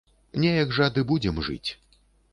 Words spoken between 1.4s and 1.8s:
жыць.